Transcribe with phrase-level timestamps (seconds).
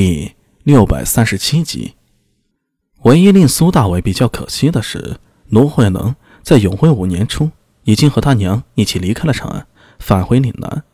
[0.00, 1.96] 第六百三十七集。
[3.02, 7.50] 唯一令苏大伟比较可惜的是，卢慧能在永徽五年初
[7.82, 9.66] 已经和他娘一起离开了长安，
[9.98, 10.84] 返回岭南。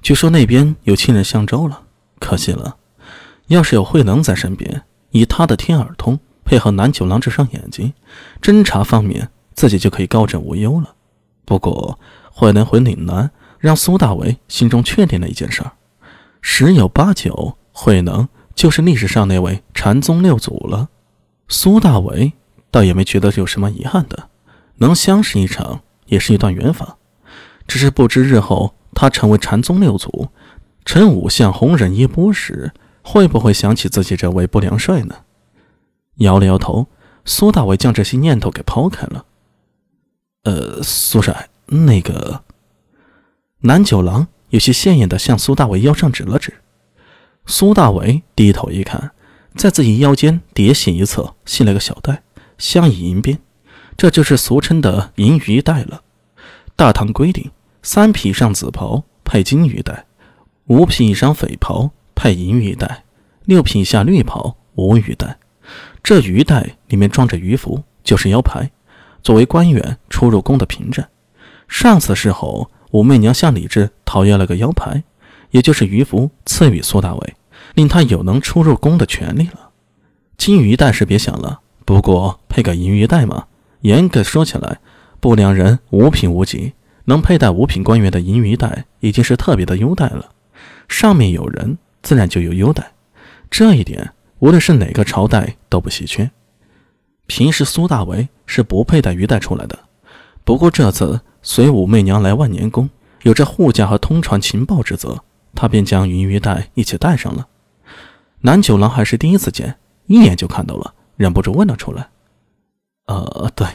[0.00, 1.82] 据说那边有亲人相州了。
[2.18, 2.78] 可惜了，
[3.48, 7.92] 要是有慧能在身边，以他的天耳通配合南九郎这双眼睛，
[8.40, 10.94] 侦查方面自己就可以高枕无忧了。
[11.44, 11.98] 不过，
[12.32, 15.72] 慧能回岭南，让苏大伟心中确定了一件事儿：
[16.40, 20.90] 十有八九，慧能就是历史上那位禅宗六祖了。
[21.48, 22.34] 苏大为
[22.70, 24.28] 倒也没觉得有什么遗憾的，
[24.76, 26.86] 能相识一场也是一段缘分。
[27.66, 30.28] 只是不知日后他成为禅宗六祖，
[30.84, 35.14] 陈武向弘忍一波时，会不会想起自己这位不良帅呢？
[36.16, 36.86] 摇了摇头，
[37.24, 39.24] 苏大为将这些念头给抛开了。
[40.44, 42.42] 呃，苏帅，那个
[43.60, 46.52] 南九郎有些鲜艳的向苏大为腰上指了指。
[47.50, 49.10] 苏大为低头一看，
[49.56, 52.22] 在自己腰间叠系一侧系了个小带，
[52.56, 53.38] 镶以银边，
[53.96, 56.02] 这就是俗称的银鱼带了。
[56.76, 57.50] 大唐规定，
[57.82, 60.06] 三匹以上紫袍配金鱼带，
[60.68, 63.02] 五匹以上匪袍配银鱼带，
[63.46, 65.36] 六匹以下绿袍无鱼带。
[66.04, 68.70] 这鱼带里面装着鱼符，就是腰牌。
[69.24, 71.04] 作为官员出入宫的凭证，
[71.66, 75.02] 上次时候，武媚娘向李治讨要了个腰牌，
[75.50, 77.34] 也就是鱼符，赐予苏大伟，
[77.74, 79.70] 令他有能出入宫的权利了。
[80.36, 83.46] 金鱼带是别想了，不过配个银鱼带嘛。
[83.80, 84.78] 严格说起来，
[85.20, 86.72] 不良人五品无级，
[87.06, 90.30] 能佩戴五品官员的银鱼带，已经是特别的优待了。
[90.88, 92.92] 上面有人，自然就有优待，
[93.50, 96.30] 这一点无论是哪个朝代都不稀缺。
[97.26, 99.78] 平时苏大为是不佩戴鱼带出来的，
[100.44, 102.90] 不过这次随武媚娘来万年宫，
[103.22, 105.22] 有着护驾和通传情报之责，
[105.54, 107.46] 他便将银鱼带一起带上了。
[108.42, 112.08] 南九郎还是第一次见，一眼就看到了，忍不住问了出来
[113.06, 113.66] ：“呃，对，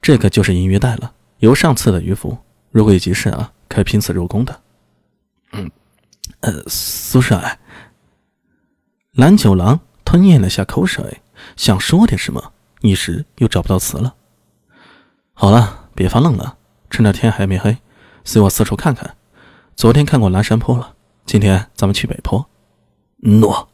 [0.00, 2.38] 这个就是银鱼袋了，由上次的渔夫，
[2.70, 4.60] 如果有急事啊，可以凭此入宫的。”
[5.52, 5.70] 嗯，
[6.40, 7.58] 呃，苏帅。
[9.14, 11.20] 南九郎吞咽了下口水，
[11.56, 12.52] 想说点什么。
[12.82, 14.14] 一时又找不到词了。
[15.32, 16.56] 好了，别发愣了，
[16.88, 17.76] 趁着天还没黑，
[18.24, 19.16] 随我四处看看。
[19.74, 20.94] 昨天看过南山坡了，
[21.26, 22.48] 今天咱们去北坡。
[23.16, 23.69] 诺。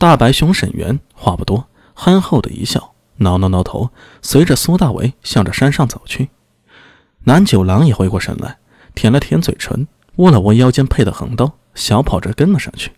[0.00, 3.90] 大白熊沈源话不多，憨厚的一笑，挠挠挠头，
[4.22, 6.30] 随着苏大为向着山上走去。
[7.24, 8.58] 南九郎也回过神来，
[8.94, 12.92] 舔了舔嘴唇，握了握腰间配的横刀，小跑着跟了上去。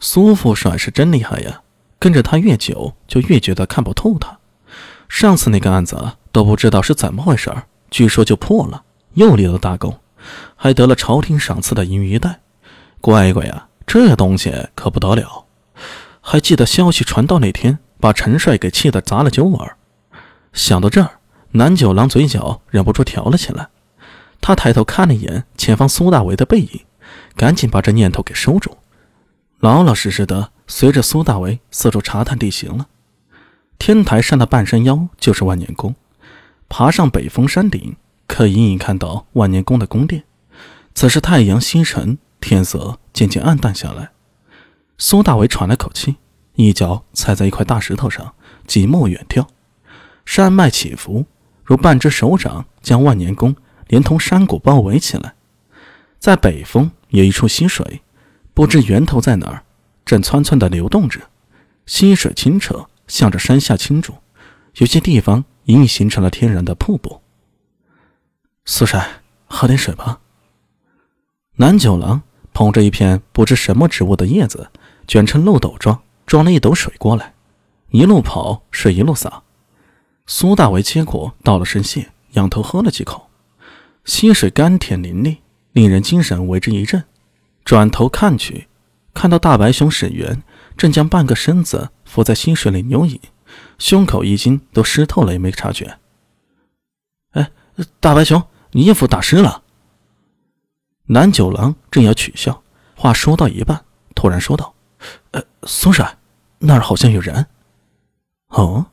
[0.00, 1.62] 苏副帅是真厉害呀！
[2.00, 4.36] 跟着他越久，就越觉得看不透他。
[5.08, 8.82] 上次那个案子都不知道是怎么回事儿，据说就破了，
[9.14, 10.00] 又立了大功，
[10.56, 12.40] 还得了朝廷赏赐的银鱼袋。
[13.00, 15.44] 乖乖呀，这东西可不得了！
[16.22, 19.76] 还记得消息传到那天，把陈帅给气得砸了酒碗。
[20.52, 21.18] 想到这儿，
[21.50, 23.68] 南九郎嘴角忍不住挑了起来。
[24.40, 26.80] 他抬头看了一眼前方苏大为的背影，
[27.36, 28.78] 赶紧把这念头给收住，
[29.58, 30.50] 老老实实的。
[30.68, 32.86] 随着苏大为四处查探地形了，
[33.78, 35.94] 天台上的半山腰就是万年宫。
[36.68, 37.96] 爬上北峰山顶，
[38.26, 40.24] 可隐隐看到万年宫的宫殿。
[40.94, 44.12] 此时太阳西沉，天色渐渐暗淡下来。
[44.98, 46.16] 苏大伟喘了口气，
[46.54, 48.34] 一脚踩在一块大石头上，
[48.66, 49.46] 极目远眺。
[50.24, 51.26] 山脉起伏，
[51.64, 53.54] 如半只手掌将万年宫
[53.88, 55.34] 连同山谷包围起来。
[56.18, 58.02] 在北峰有一处溪水，
[58.54, 59.64] 不知源头在哪儿。
[60.04, 61.20] 正窜窜地流动着，
[61.86, 64.14] 溪水清澈，向着山下倾注，
[64.76, 67.22] 有些地方隐隐形成了天然的瀑布。
[68.64, 70.20] 苏帅，喝点水吧。
[71.56, 72.22] 南九郎
[72.52, 74.70] 捧着一片不知什么植物的叶子，
[75.12, 77.34] 卷成漏斗状，装了一斗水过来，
[77.90, 79.42] 一路跑，水一路洒。
[80.24, 83.28] 苏大为接过，道了声谢，仰头喝了几口，
[84.06, 85.36] 溪水甘甜淋漓，
[85.72, 87.04] 令人精神为之一振。
[87.62, 88.68] 转头看去。
[89.12, 90.42] 看到大白熊沈源
[90.78, 93.20] 正将半个身子伏在溪水里游饮，
[93.78, 95.98] 胸口衣襟都湿透了，也没察觉。
[97.32, 97.50] 哎，
[98.00, 99.62] 大白熊，你衣服打湿了。
[101.08, 102.62] 南九郎正要取笑，
[102.96, 103.84] 话说到一半，
[104.14, 104.71] 突然说道
[105.32, 106.16] ：“呃，苏帅，
[106.58, 107.46] 那儿好像有人。”
[108.48, 108.86] 哦，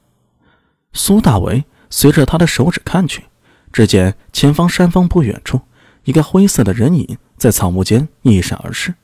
[0.93, 3.25] 苏大为随着他的手指看去，
[3.71, 5.61] 只见前方山峰不远处，
[6.03, 8.95] 一个灰色的人影在草木间一闪而逝。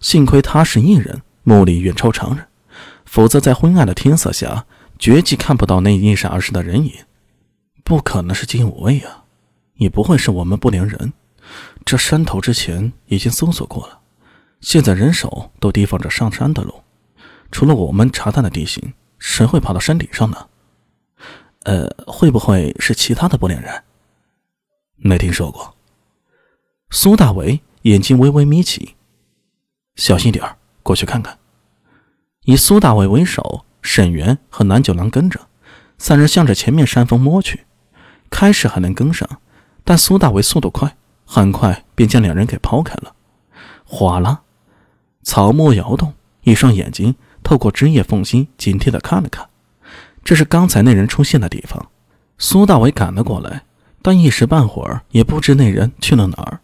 [0.00, 2.46] 幸亏他是一人，目力远超常人，
[3.06, 4.66] 否则在昏暗的天色下，
[4.98, 6.92] 绝技看不到那一闪而逝的人影。
[7.82, 9.24] 不可能是金武卫啊，
[9.76, 11.12] 也不会是我们不良人。
[11.84, 14.00] 这山头之前已经搜索过了，
[14.60, 16.82] 现在人手都提防着上山的路，
[17.50, 20.48] 除了我们查探的地形，谁会爬到山顶上呢？
[21.64, 23.82] 呃，会不会是其他的不良人？
[24.96, 25.74] 没听说过。
[26.90, 28.94] 苏大为眼睛微微眯起，
[29.96, 31.38] 小心点儿，过去看看。
[32.44, 35.40] 以苏大为为首，沈源和南九郎跟着，
[35.98, 37.64] 三人向着前面山峰摸去。
[38.30, 39.28] 开始还能跟上，
[39.84, 43.14] 但苏大为速度快，很快便将两人给抛开了。
[43.84, 44.42] 哗啦，
[45.26, 46.14] 草木摇动，
[46.44, 47.12] 一双眼睛
[47.42, 49.44] 透过枝叶缝隙警惕地看了看。
[50.22, 51.84] 这是刚才那人出现的地方。
[52.38, 53.64] 苏大伟赶了过来，
[54.00, 56.60] 但一时半会儿也不知那人去了哪儿。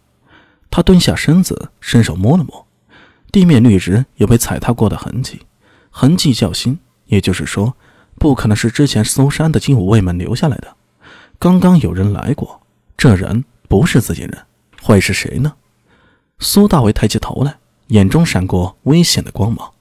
[0.71, 2.65] 他蹲下身子，伸手摸了摸
[3.33, 5.41] 地面，绿植有被踩踏过的痕迹，
[5.89, 7.75] 痕迹较新，也就是说，
[8.17, 10.73] 不可能是之前搜山的精武卫们留下来的。
[11.37, 12.61] 刚刚有人来过，
[12.95, 14.37] 这人不是自己人，
[14.81, 15.53] 会是谁呢？
[16.39, 17.57] 苏大伟抬起头来，
[17.87, 19.71] 眼中闪过危险的光芒。